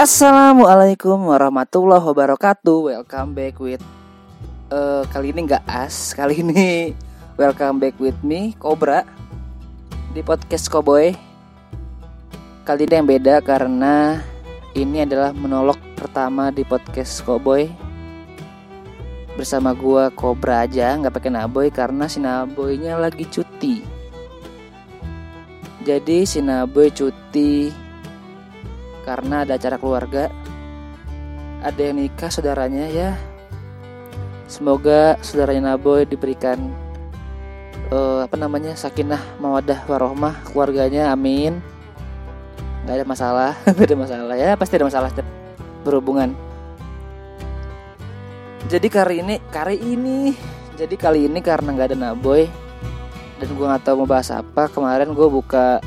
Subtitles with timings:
[0.00, 2.88] Assalamualaikum warahmatullahi wabarakatuh.
[2.88, 3.84] Welcome back with
[4.72, 6.96] uh, kali ini nggak as, kali ini
[7.36, 9.04] welcome back with me Cobra
[10.16, 11.12] di podcast Cowboy.
[12.64, 14.24] Kali ini yang beda karena
[14.72, 17.68] ini adalah monolog pertama di podcast Cowboy
[19.36, 23.84] bersama gua Cobra aja nggak pakai Naboy karena si Naboynya lagi cuti.
[25.84, 27.89] Jadi si Naboy cuti
[29.10, 30.30] karena ada acara keluarga
[31.66, 33.18] ada yang nikah saudaranya ya.
[34.46, 36.70] Semoga saudaranya Naboy diberikan
[37.90, 41.58] uh, apa namanya sakinah mawadah warohmah keluarganya amin.
[42.86, 45.26] Nggak ada masalah nggak ada masalah ya pasti ada masalah setiap
[45.82, 46.30] berhubungan.
[48.70, 50.38] Jadi kali ini kali ini
[50.78, 52.46] jadi kali ini karena nggak ada Naboy
[53.42, 55.80] dan gue nggak tahu mau bahas apa kemarin gue buka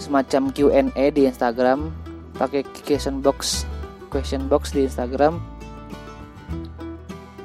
[0.00, 1.99] semacam Q&A di Instagram
[2.40, 3.68] pakai question box
[4.08, 5.36] question box di Instagram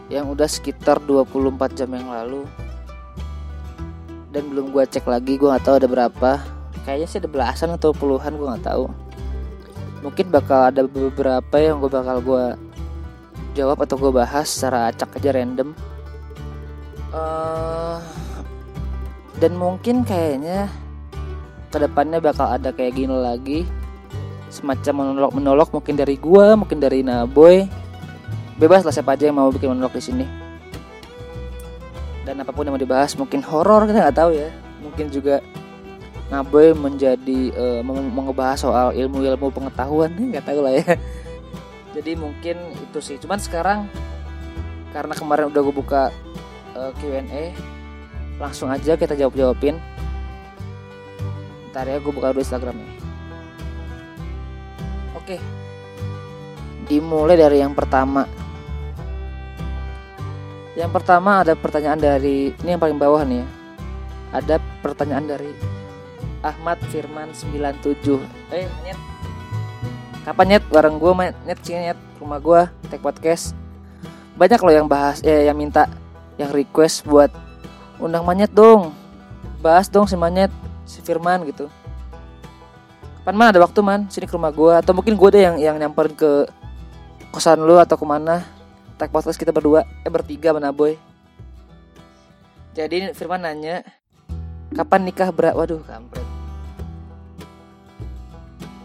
[0.07, 2.47] yang udah sekitar 24 jam yang lalu.
[4.31, 6.31] Dan belum gue cek lagi gue nggak tahu ada berapa.
[6.87, 8.85] Kayaknya sih ada belasan atau puluhan gue nggak tahu.
[10.05, 12.45] Mungkin bakal ada beberapa yang gue bakal gue
[13.57, 15.73] jawab atau gue bahas secara acak aja random.
[17.15, 17.97] Uh,
[19.39, 20.67] dan mungkin kayaknya
[21.71, 23.59] ke depannya bakal ada kayak gini lagi
[24.55, 27.67] semacam monolog monolog mungkin dari gua mungkin dari Naboy
[28.55, 30.25] bebas lah siapa aja yang mau bikin monolog di sini.
[32.23, 34.49] Dan apa pun yang mau dibahas mungkin horor kita nggak tahu ya.
[34.79, 35.43] Mungkin juga
[36.31, 40.95] Naboy menjadi uh, ngebahas soal ilmu-ilmu pengetahuan nggak tahu lah ya.
[41.91, 43.19] Jadi mungkin itu sih.
[43.19, 43.91] Cuman sekarang
[44.95, 46.03] karena kemarin udah gue buka
[46.79, 47.51] uh, Q&A
[48.39, 49.75] langsung aja kita jawab jawabin
[51.71, 52.94] Ntar ya gue buka dulu Instagramnya
[55.25, 55.41] Oke.
[56.85, 58.29] Dimulai dari yang pertama.
[60.77, 63.47] Yang pertama ada pertanyaan dari Ini yang paling bawah nih ya.
[64.37, 65.49] Ada pertanyaan dari
[66.45, 68.21] Ahmad Firman 97
[68.53, 68.99] Eh nyet.
[70.29, 70.63] Kapan nyet?
[70.69, 71.09] Bareng gue
[71.41, 71.57] nyet.
[71.65, 71.97] Sini nyet.
[72.21, 72.61] Rumah gue
[72.93, 73.57] Tech Podcast.
[74.37, 75.89] Banyak loh yang bahas Eh yang minta
[76.37, 77.33] Yang request buat
[77.97, 78.93] Undang manyet dong.
[79.57, 80.53] Bahas dong si manyet
[80.85, 81.65] si Firman gitu
[83.25, 84.05] Kapan man ada waktu man?
[84.05, 86.45] Sini ke rumah gue atau mungkin gue deh yang yang nyamperin ke
[87.33, 88.45] kosan lu atau ke mana?
[89.01, 89.81] Tag podcast kita berdua.
[90.05, 90.93] Eh bertiga mana boy?
[92.77, 93.81] Jadi Firman nanya
[94.77, 95.57] kapan nikah bra?
[95.57, 96.21] Waduh kampret.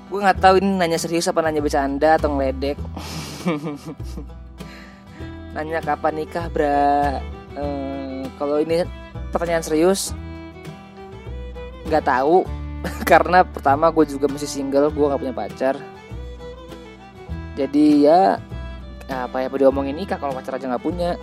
[0.09, 2.81] Gue nggak tahu ini nanya serius apa nanya bercanda atau ngeledek.
[5.53, 7.21] Nanya kapan nikah bra?
[7.61, 8.89] Ehm, kalau ini
[9.37, 10.17] pertanyaan serius
[11.85, 12.49] nggak tahu
[13.11, 15.75] karena pertama gue juga masih single gue nggak punya pacar.
[17.59, 18.41] Jadi ya
[19.11, 21.17] apa ya diomongin nikah kalau pacar aja nggak punya.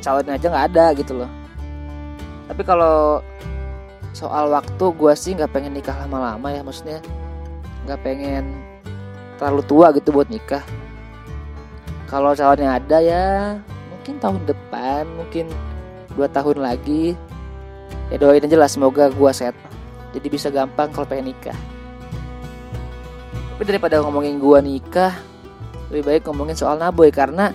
[0.00, 1.30] Calon aja nggak ada gitu loh.
[2.48, 3.20] Tapi kalau
[4.14, 7.02] soal waktu gue sih nggak pengen nikah lama-lama ya maksudnya
[7.84, 8.44] nggak pengen
[9.36, 10.64] terlalu tua gitu buat nikah.
[12.08, 13.26] Kalau calonnya ada ya
[13.90, 15.50] mungkin tahun depan mungkin
[16.16, 17.18] dua tahun lagi.
[18.12, 19.56] Ya doain aja lah semoga gue set
[20.14, 21.58] jadi bisa gampang kalau pengen nikah.
[23.54, 25.14] Tapi daripada ngomongin gua nikah
[25.90, 27.54] lebih baik ngomongin soal Naboy karena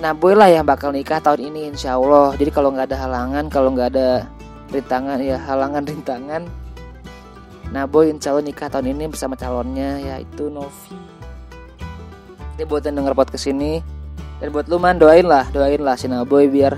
[0.00, 3.70] Naboy lah yang bakal nikah tahun ini insya Allah jadi kalau nggak ada halangan kalau
[3.70, 4.26] nggak ada
[4.72, 6.42] rintangan ya halangan rintangan
[7.70, 10.98] Naboy insya Allah nikah tahun ini bersama calonnya yaitu Novi.
[12.58, 13.80] Jadi buat yang denger podcast ini
[14.42, 16.74] dan buat lu man doain lah doain lah si Naboy biar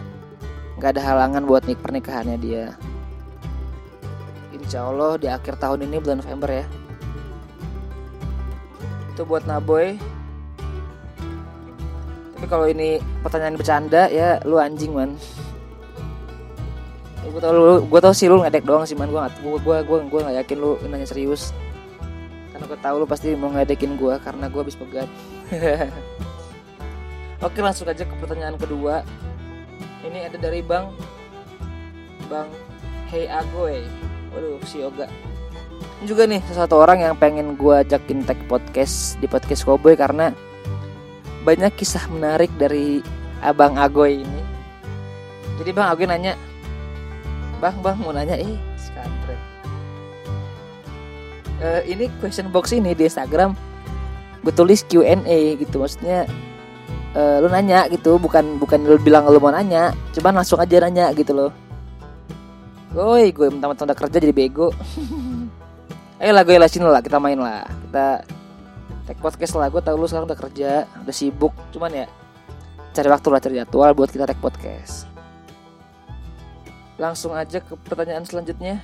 [0.76, 2.76] nggak ada halangan buat nik pernikahannya dia
[4.64, 6.64] Insya Allah di akhir tahun ini bulan November ya.
[9.12, 10.00] Itu buat Naboy.
[12.34, 15.20] Tapi kalau ini pertanyaan bercanda ya lu anjing man.
[17.20, 19.12] Ya, Gue tau, lu, gue tau sih lu ngedek doang sih man.
[19.12, 21.52] Gue gue, gue, gue, gue gak yakin lu nanya serius.
[22.52, 25.08] Karena gue tau lu pasti mau ngedekin gue Karena gue habis pegat.
[27.44, 29.04] Oke langsung aja ke pertanyaan kedua.
[30.04, 30.92] Ini ada dari Bang
[32.28, 32.48] Bang
[33.08, 33.84] Hey Agoy
[34.34, 35.06] waduh si Yoga.
[36.04, 40.34] Juga nih sesuatu orang yang pengen gue ajakin tag podcast di podcast Cowboy karena
[41.46, 43.00] banyak kisah menarik dari
[43.40, 44.42] abang Agoy ini.
[45.62, 46.34] Jadi bang Agoy nanya
[47.62, 48.36] bang bang mau nanya?
[48.36, 49.40] Eh skantret
[51.62, 53.56] uh, ini question box ini di Instagram
[54.44, 55.80] gue tulis Q&A gitu.
[55.80, 56.28] Maksudnya
[57.16, 61.10] uh, lu nanya gitu bukan bukan lu bilang lu mau nanya cuman langsung aja nanya
[61.16, 61.50] gitu loh
[62.94, 64.70] Woi, gue mentang-mentang udah kerja jadi bego.
[66.22, 67.66] Ayo lah gue sini lah, kita main lah.
[67.66, 68.22] Kita
[69.10, 71.50] tag podcast lah gue tau lu sekarang udah kerja udah sibuk.
[71.74, 72.06] Cuman ya
[72.94, 75.10] cari waktu lah cari jadwal buat kita tag podcast.
[76.94, 78.78] Langsung aja ke pertanyaan selanjutnya.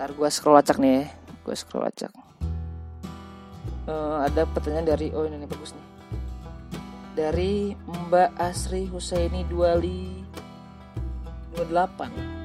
[0.00, 1.12] Ntar gue scroll acak nih
[1.44, 2.08] gue scroll acak.
[3.84, 5.86] Uh, ada pertanyaan dari oh ini nih bagus nih.
[7.20, 10.19] Dari Mbak Asri Husaini Duali
[11.68, 12.40] 28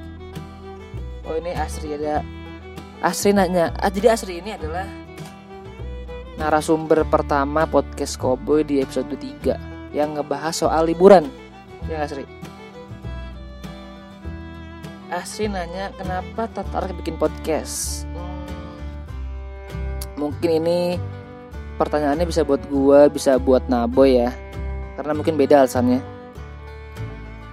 [1.26, 2.20] oh ini Asri ada.
[3.00, 4.84] Asri nanya ah, jadi Asri ini adalah
[6.36, 11.28] narasumber pertama podcast Cowboy di episode 3 yang ngebahas soal liburan.
[11.88, 12.28] Ya Asri?
[15.08, 18.04] Asri nanya kenapa tertarik bikin podcast?
[18.12, 18.44] Hmm,
[20.20, 20.78] mungkin ini
[21.80, 24.32] pertanyaannya bisa buat gua bisa buat Naboy ya.
[24.96, 26.15] Karena mungkin beda alasannya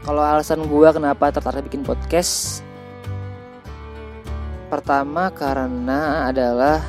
[0.03, 2.61] kalau alasan gua kenapa tertarik bikin podcast
[4.67, 6.83] pertama karena adalah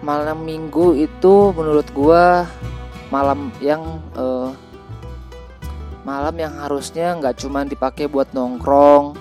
[0.00, 2.48] malam minggu itu menurut gua
[3.12, 4.50] malam yang uh,
[6.02, 9.14] malam yang harusnya nggak cuma dipakai buat nongkrong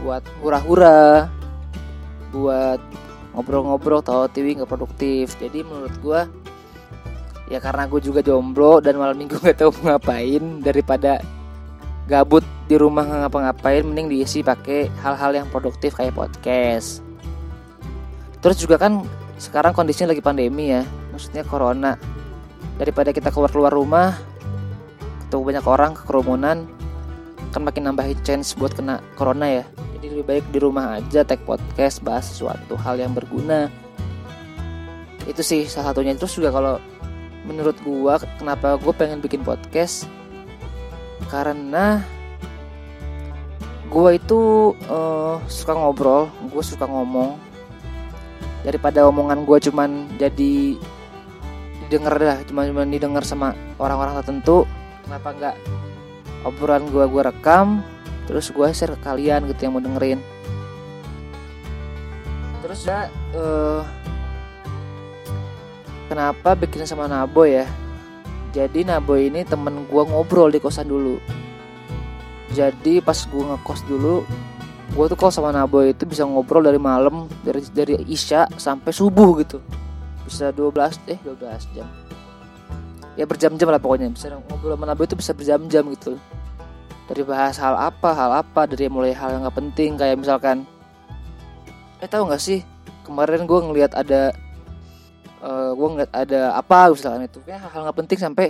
[0.00, 1.28] buat hura-hura
[2.30, 2.80] buat
[3.32, 5.38] ngobrol-ngobrol tahu TV nggak produktif.
[5.38, 6.20] Jadi menurut gue
[7.48, 11.20] ya karena gue juga jomblo dan malam minggu nggak tahu ngapain daripada
[12.08, 17.04] gabut di rumah nggak ngapa-ngapain mending diisi pakai hal-hal yang produktif kayak podcast.
[18.38, 19.04] Terus juga kan
[19.40, 21.96] sekarang kondisinya lagi pandemi ya maksudnya corona.
[22.78, 24.14] Daripada kita keluar keluar rumah
[25.26, 26.58] ketemu banyak orang kerumunan
[27.52, 29.64] kan makin nambahin chance buat kena corona ya.
[29.98, 33.68] Jadi lebih baik di rumah aja tag podcast bahas sesuatu hal yang berguna.
[35.28, 36.16] Itu sih salah satunya.
[36.16, 36.80] Terus juga kalau
[37.46, 40.08] menurut gua kenapa gua pengen bikin podcast?
[41.28, 42.02] Karena
[43.92, 47.38] gua itu uh, suka ngobrol gua suka ngomong.
[48.66, 50.78] Daripada omongan gua cuman jadi
[51.88, 54.68] didengar dah cuma cuma didengar sama orang-orang tertentu
[55.08, 55.56] kenapa nggak
[56.44, 57.80] obrolan gue gue rekam
[58.28, 60.20] terus gue share ke kalian gitu yang mau dengerin.
[62.60, 63.80] Terus ya uh,
[66.08, 67.68] kenapa bikin sama Nabo ya?
[68.56, 71.20] Jadi Nabo ini temen gue ngobrol di kosan dulu.
[72.56, 74.24] Jadi pas gue ngekos dulu
[74.88, 79.36] gue tuh kalau sama Nabo itu bisa ngobrol dari malam dari dari isya sampai subuh
[79.44, 79.60] gitu.
[80.24, 81.88] Bisa 12 eh 12 jam.
[83.14, 84.08] Ya berjam-jam lah pokoknya.
[84.08, 86.16] Bisa ngobrol sama Nabi itu bisa berjam-jam gitu.
[87.08, 90.00] Dari bahas hal apa hal apa dari mulai hal yang nggak penting.
[90.00, 90.64] Kayak misalkan
[92.00, 92.64] eh tahu nggak sih?
[93.04, 94.32] Kemarin gue ngelihat ada
[95.40, 97.38] uh, gue ngeliat ada apa misalkan itu.
[97.42, 98.46] Kayak hal-hal nggak penting sampai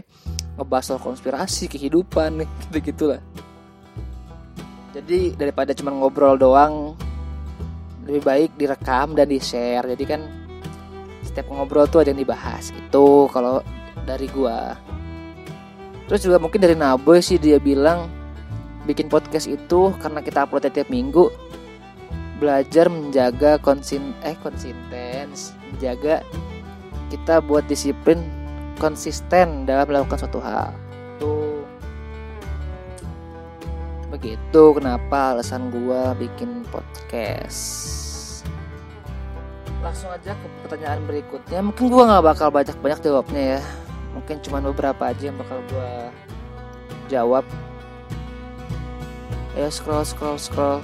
[0.58, 2.42] ngebahas soal konspirasi kehidupan
[2.74, 3.22] gitu gitulah
[4.98, 6.98] jadi daripada cuma ngobrol doang
[8.02, 10.20] lebih baik direkam dan di share jadi kan
[11.22, 13.60] setiap ngobrol tuh ada yang dibahas itu kalau
[14.08, 14.74] dari gua.
[16.08, 18.08] Terus juga mungkin dari Naboy sih dia bilang
[18.88, 21.28] bikin podcast itu karena kita upload tiap minggu
[22.40, 25.28] belajar menjaga konsin eh konsisten
[25.68, 26.24] menjaga
[27.08, 28.24] kita buat disiplin
[28.78, 30.70] konsisten dalam melakukan suatu hal.
[31.18, 31.64] Tuh
[34.08, 37.60] begitu kenapa alasan gua bikin podcast?
[39.84, 41.60] Langsung aja ke pertanyaan berikutnya.
[41.64, 43.60] Mungkin gua nggak bakal banyak banyak jawabnya ya.
[44.16, 45.92] Mungkin cuma beberapa aja yang bakal gue
[47.06, 47.44] jawab.
[49.54, 50.82] Ya scroll scroll scroll.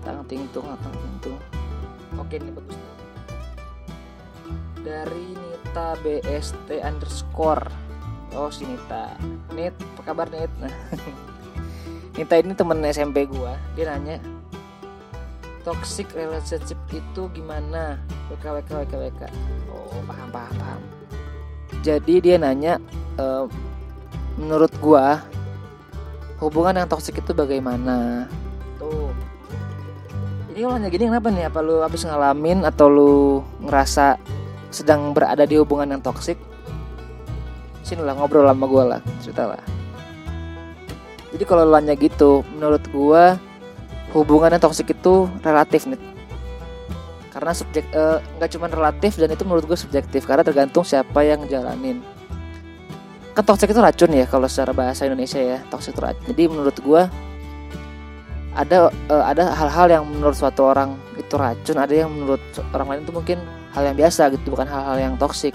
[0.00, 1.40] Tang tingtung tang tingtung
[2.16, 2.76] oke ini bagus.
[4.80, 7.70] Dari Nita BST underscore.
[8.34, 9.14] Oh si Nita
[9.54, 10.50] Nit apa kabar Nit?
[10.58, 10.74] Nah
[12.18, 14.18] Nita ini temen SMP gue dia nanya
[15.62, 18.02] toxic relationship itu gimana?
[18.34, 19.22] WK WK WK WK
[19.70, 20.82] oh paham paham paham.
[21.86, 22.82] Jadi dia nanya
[23.14, 23.46] e,
[24.42, 25.22] menurut gua
[26.42, 28.26] hubungan yang toksik itu bagaimana?
[28.74, 29.14] Tuh.
[30.50, 31.46] Ini kalau nanya gini kenapa nih?
[31.46, 33.14] Apa lu habis ngalamin atau lu
[33.62, 34.18] ngerasa
[34.70, 36.38] sedang berada di hubungan yang toksik
[37.82, 39.62] sini lah ngobrol sama gua lah cerita lah
[41.30, 43.38] jadi kalau lu nanya gitu menurut gua
[44.14, 46.00] hubungan yang toksik itu relatif nih.
[47.30, 51.22] Karena subjek eh, nggak uh, cuma relatif dan itu menurut gue subjektif karena tergantung siapa
[51.22, 52.02] yang jalanin.
[53.30, 56.24] Kan toxic itu racun ya kalau secara bahasa Indonesia ya toxic itu racun.
[56.34, 57.02] Jadi menurut gue
[58.50, 62.42] ada uh, ada hal-hal yang menurut suatu orang itu racun ada yang menurut
[62.74, 63.38] orang lain itu mungkin
[63.74, 65.54] hal yang biasa gitu bukan hal-hal yang toksik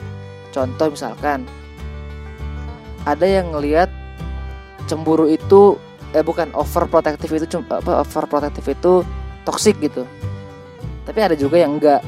[0.55, 1.43] contoh misalkan
[3.05, 3.87] ada yang ngelihat
[4.89, 5.77] cemburu itu
[6.15, 8.93] eh bukan overprotective itu apa overprotective itu
[9.45, 10.07] toksik gitu.
[11.05, 12.01] Tapi ada juga yang enggak.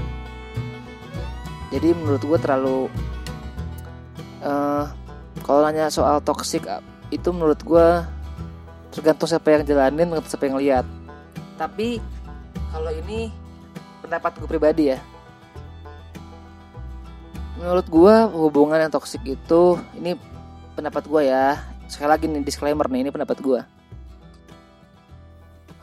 [1.69, 2.79] Jadi menurut gue terlalu
[4.41, 4.89] uh,
[5.45, 6.65] kalau nanya soal toxic
[7.11, 7.87] itu menurut gue
[8.95, 10.85] tergantung siapa yang jalanin atau siapa yang lihat.
[11.59, 12.01] Tapi
[12.73, 13.29] kalau ini
[14.01, 14.99] pendapat gue pribadi ya
[17.57, 20.15] menurut gue hubungan yang toksik itu ini
[20.77, 21.59] pendapat gue ya.
[21.89, 23.59] Sekali lagi nih disclaimer nih ini pendapat gue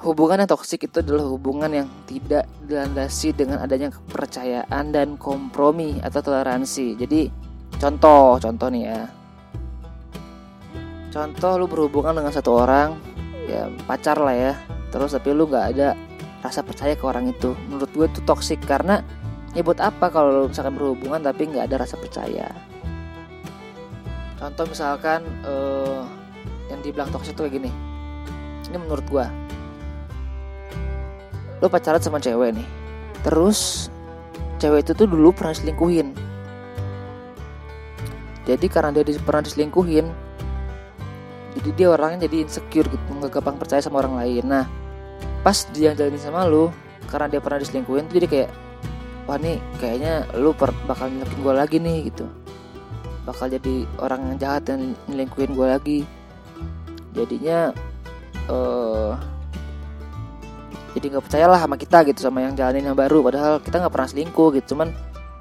[0.04, 6.20] hubungan yang toksik itu adalah hubungan yang tidak dilandasi dengan adanya kepercayaan dan kompromi atau
[6.20, 7.00] toleransi.
[7.00, 7.32] Jadi
[7.80, 9.00] contoh contoh nih ya.
[11.08, 13.00] Contoh lu berhubungan dengan satu orang
[13.48, 14.52] ya pacar lah ya.
[14.92, 15.96] Terus tapi lu nggak ada
[16.44, 17.56] rasa percaya ke orang itu.
[17.72, 19.00] Menurut gue itu toksik karena
[19.54, 22.50] ya buat apa kalau misalkan berhubungan tapi nggak ada rasa percaya?
[24.36, 26.04] Contoh misalkan uh,
[26.68, 27.70] yang dibilang toksik itu kayak gini.
[28.68, 29.26] Ini menurut gue
[31.62, 32.68] lu pacaran sama cewek nih.
[33.24, 33.88] Terus
[34.60, 36.12] cewek itu tuh dulu pernah selingkuhin
[38.44, 40.06] jadi karena dia pernah diselingkuhin
[41.56, 44.44] jadi dia orangnya jadi insecure gitu nggak gampang percaya sama orang lain.
[44.44, 44.66] Nah
[45.46, 46.68] pas dia jalanin sama lu
[47.08, 48.50] karena dia pernah diselingkuhin tuh jadi kayak
[49.24, 52.26] wah nih kayaknya lu per bakal nyelekin gue lagi nih gitu.
[53.24, 56.00] Bakal jadi orang yang jahat dan nyelingkuhin gue lagi.
[57.16, 57.72] Jadinya
[58.52, 59.16] uh,
[60.92, 63.24] jadi nggak percayalah sama kita gitu sama yang jalanin yang baru.
[63.24, 64.76] Padahal kita nggak pernah selingkuh gitu.
[64.76, 64.92] Cuman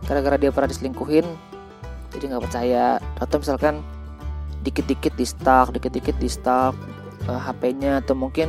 [0.07, 1.27] gara-gara dia pernah diselingkuhin
[2.15, 3.03] jadi nggak percaya.
[3.19, 3.83] Atau misalkan
[4.63, 6.71] dikit-dikit di stuck dikit-dikit di stuck
[7.27, 8.47] uh, eh, HP-nya atau mungkin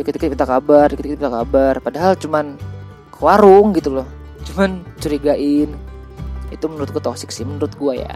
[0.00, 1.76] dikit-dikit minta kabar dikit-dikit minta kabar.
[1.84, 2.56] Padahal cuman
[3.12, 5.70] ke warung gitu loh cuman curigain
[6.50, 8.14] itu menurutku toxic sih menurut gua ya.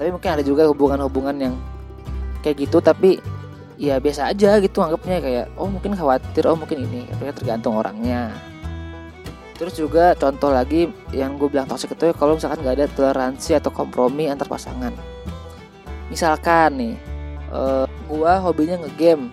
[0.00, 1.54] Tapi mungkin ada juga hubungan-hubungan yang
[2.40, 3.20] kayak gitu tapi
[3.76, 8.32] ya biasa aja gitu anggapnya kayak oh mungkin khawatir oh mungkin ini tapi tergantung orangnya.
[9.60, 13.68] Terus juga contoh lagi yang gue bilang toxic itu kalau misalkan nggak ada toleransi atau
[13.68, 14.96] kompromi antar pasangan.
[16.08, 16.94] Misalkan nih
[17.52, 19.28] uh, gua hobinya ngegame.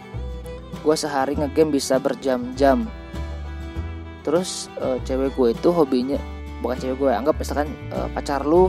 [0.83, 2.91] Gua sehari ngegame bisa berjam-jam
[4.27, 6.19] terus uh, cewek gue itu hobinya
[6.59, 8.67] bukan cewek gue anggap misalkan uh, pacar lu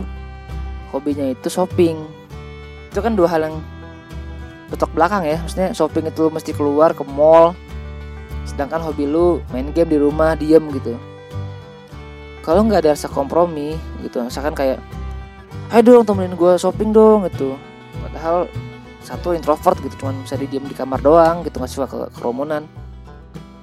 [0.95, 1.99] hobinya itu shopping.
[2.89, 3.59] Itu kan dua hal yang
[4.71, 5.37] betok belakang ya.
[5.43, 7.51] Maksudnya shopping itu lu mesti keluar ke mall
[8.47, 10.95] sedangkan hobi lu main game di rumah diem gitu.
[12.41, 14.79] Kalau nggak ada rasa kompromi gitu misalkan kayak
[15.75, 17.59] ayo dong temenin gue shopping dong gitu.
[17.99, 18.47] Padahal
[19.03, 22.63] satu introvert gitu cuman bisa didiam di kamar doang gitu nggak suka ke kerumunan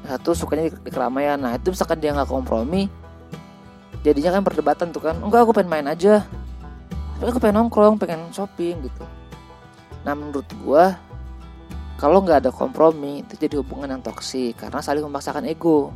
[0.07, 1.39] satu sukanya di, di keramaian.
[1.39, 2.87] Nah itu misalkan dia nggak kompromi
[4.07, 5.19] jadinya kan perdebatan tuh kan.
[5.19, 6.23] Enggak aku pengen main aja.
[7.19, 9.05] Tapi aku pengen nongkrong pengen shopping gitu.
[10.07, 10.95] Nah menurut gua
[11.97, 14.55] kalau nggak ada kompromi itu jadi hubungan yang toksik.
[14.61, 15.91] Karena saling memaksakan ego.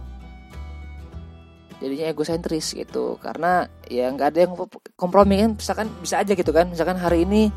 [1.78, 3.20] Jadinya egosentris gitu.
[3.22, 4.52] Karena ya nggak ada yang
[4.98, 6.66] kompromi kan misalkan bisa aja gitu kan.
[6.66, 7.52] Misalkan hari ini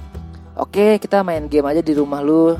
[0.54, 2.54] oke kita main game aja di rumah lu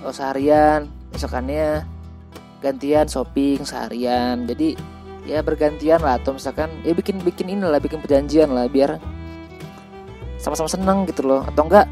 [0.00, 1.97] oh, seharian besokannya
[2.58, 4.46] gantian shopping seharian.
[4.46, 4.74] Jadi
[5.26, 6.18] ya bergantian lah.
[6.18, 8.98] Atau misalkan ya bikin bikin ini lah bikin perjanjian lah biar
[10.38, 11.42] sama-sama seneng gitu loh.
[11.46, 11.86] Atau enggak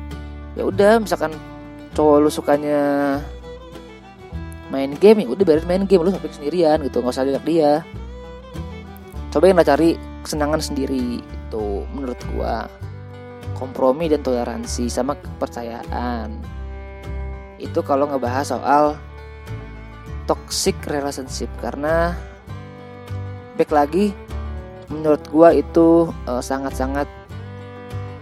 [0.56, 1.34] ya udah misalkan
[1.92, 2.80] cowok lu sukanya
[4.72, 7.02] main game ya udah biarin main game lu shopping sendirian gitu.
[7.02, 7.84] Nggak usah lihat dia.
[9.30, 12.66] Cobain lah cari kesenangan sendiri itu menurut gua.
[13.56, 16.36] Kompromi dan toleransi sama kepercayaan.
[17.56, 19.00] Itu kalau ngebahas soal
[20.26, 22.14] toxic relationship karena
[23.56, 24.12] back lagi
[24.92, 27.08] menurut gua itu uh, sangat-sangat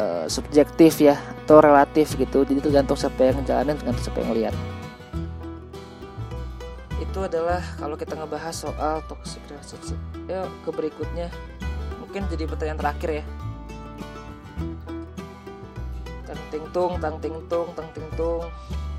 [0.00, 2.44] uh, subjektif ya atau relatif gitu.
[2.48, 4.56] Jadi tergantung siapa yang ngejalanin tergantung siapa yang lihat
[7.14, 9.94] itu adalah kalau kita ngebahas soal toxic relationship.
[10.26, 11.30] Ya ke berikutnya.
[12.02, 13.24] Mungkin jadi pertanyaan terakhir ya.
[16.26, 18.42] Tang ting tung tang ting tung tang ting tung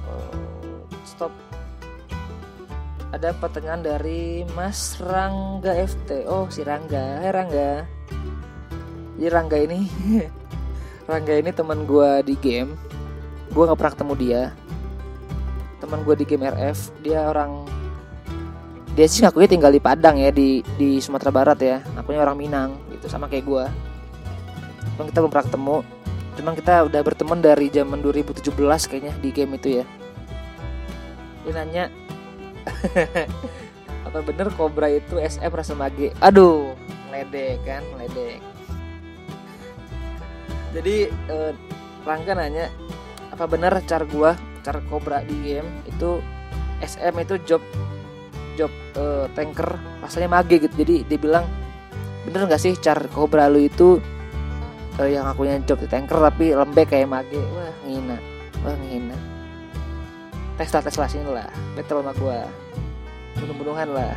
[0.07, 0.31] uh,
[1.03, 1.35] stop
[3.15, 7.23] ada pertanyaan dari Mas Rangga FT oh si Rangga.
[7.23, 7.87] Hai Rangga.
[9.15, 9.87] Jadi Rangga ini
[11.09, 12.75] Rangga ini teman gue di game.
[13.55, 14.43] Gue nggak pernah ketemu dia.
[15.79, 17.63] Teman gue di game RF dia orang
[18.99, 21.79] dia sih ngakunya tinggal di Padang ya di di Sumatera Barat ya.
[21.95, 23.65] Akunya orang Minang gitu sama kayak gue
[24.99, 25.77] Cuman kita belum pernah ketemu.
[26.35, 28.51] Cuman kita udah berteman dari zaman 2017
[28.91, 29.85] kayaknya di game itu ya.
[31.47, 31.87] Dia nanya
[34.07, 36.13] apa bener Cobra itu SM rasa mage?
[36.21, 36.73] Aduh,
[37.11, 38.39] ledek kan, ledek.
[40.75, 41.51] Jadi eh,
[42.05, 42.69] Rangga nanya
[43.33, 46.21] apa bener cara gua cara Cobra di game itu
[46.83, 47.63] SM itu job
[48.59, 50.75] job eh, tanker rasanya mage gitu.
[50.85, 51.45] Jadi dia bilang
[52.25, 54.01] bener nggak sih cara Cobra lu itu
[54.99, 58.17] uh, yang akunya job tanker tapi lembek kayak mage wah ngina
[58.63, 59.17] wah ngina
[60.55, 61.47] tes lah tes lah sini lah.
[61.75, 62.39] Battle sama gua.
[63.39, 64.13] Bunuh-bunuhan lah.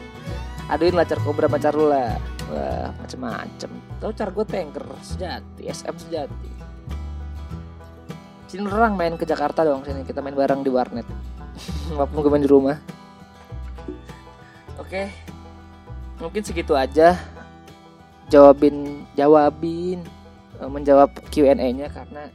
[0.72, 2.18] Aduin lah car kobra pacar lu lah.
[2.50, 3.70] Wah macem-macem.
[3.98, 6.52] Tau car gue tanker sejati SM sejati.
[8.46, 10.06] Sini orang main ke Jakarta dong sini.
[10.06, 11.06] Kita main bareng di warnet.
[11.94, 12.78] Walaupun gue main di rumah?
[14.78, 15.10] Oke.
[16.22, 17.18] Mungkin segitu aja
[18.26, 20.02] jawabin jawabin
[20.58, 22.26] eh, menjawab Q&A nya karena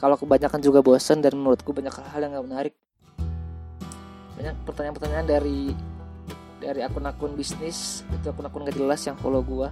[0.00, 2.74] kalau kebanyakan juga bosen dan menurutku banyak hal-hal yang gak menarik.
[4.40, 5.76] Banyak pertanyaan-pertanyaan dari
[6.56, 9.68] dari akun-akun bisnis itu akun-akun gak jelas yang follow gua.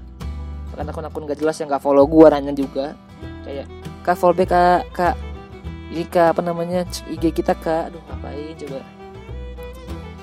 [0.77, 2.93] Bahkan akun-akun gak jelas yang gak follow gua nanya juga.
[3.49, 3.73] Kayak
[4.05, 5.15] kak follow back kak kak.
[5.89, 7.89] Ini kak apa namanya IG kita kak.
[7.89, 8.81] Aduh ngapain coba.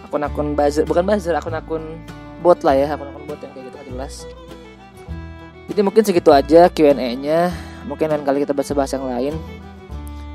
[0.05, 1.97] Akun-akun buzzer bukan buzzer akun-akun
[2.45, 4.13] bot lah ya akun-akun bot yang kayak gitu gak jelas.
[5.65, 7.49] Jadi mungkin segitu aja Q&A nya
[7.89, 9.33] mungkin lain kali kita bahas-bahas yang lain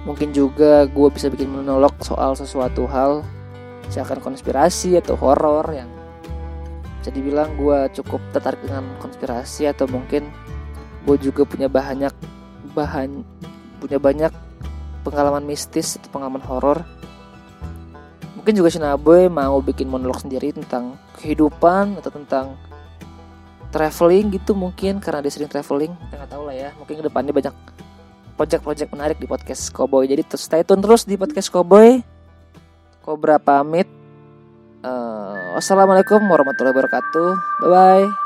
[0.08, 3.20] mungkin juga gue bisa bikin monolog soal sesuatu hal
[3.84, 5.90] misalkan konspirasi atau horor yang
[7.00, 10.28] bisa dibilang gue cukup tertarik dengan konspirasi atau mungkin
[11.08, 12.12] gue juga punya banyak
[12.76, 13.24] bahan
[13.80, 14.32] punya banyak
[15.02, 16.84] pengalaman mistis atau pengalaman horor.
[18.36, 22.56] Mungkin juga Shinaboy mau bikin monolog sendiri tentang kehidupan atau tentang
[23.72, 26.68] traveling gitu mungkin karena dia sering traveling kita nggak tahu lah ya.
[26.80, 27.54] Mungkin ke depannya banyak
[28.40, 32.00] project-project menarik di podcast Cowboy jadi terus stay tune terus di podcast Cowboy
[33.04, 34.00] Cobra pamit
[34.80, 37.30] Uh, wassalamualaikum warahmatullahi wabarakatuh.
[37.60, 38.19] Bye bye.